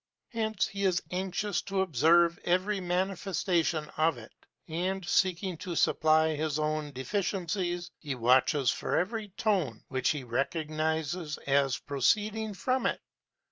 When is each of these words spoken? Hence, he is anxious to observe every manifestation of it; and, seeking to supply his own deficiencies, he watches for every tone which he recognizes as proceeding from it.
Hence, 0.29 0.65
he 0.65 0.83
is 0.85 1.03
anxious 1.11 1.61
to 1.61 1.81
observe 1.81 2.39
every 2.43 2.79
manifestation 2.79 3.87
of 3.97 4.17
it; 4.17 4.31
and, 4.67 5.07
seeking 5.07 5.57
to 5.57 5.75
supply 5.75 6.33
his 6.33 6.57
own 6.57 6.91
deficiencies, 6.93 7.91
he 7.99 8.15
watches 8.15 8.71
for 8.71 8.97
every 8.97 9.27
tone 9.37 9.83
which 9.89 10.09
he 10.09 10.23
recognizes 10.23 11.37
as 11.45 11.77
proceeding 11.77 12.55
from 12.55 12.87
it. 12.87 12.99